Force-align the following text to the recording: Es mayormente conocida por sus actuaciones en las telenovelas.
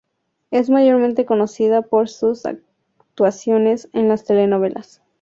Es 0.49 0.71
mayormente 0.71 1.27
conocida 1.27 1.83
por 1.83 2.09
sus 2.09 2.47
actuaciones 2.47 3.87
en 3.93 4.07
las 4.07 4.25
telenovelas. 4.25 5.03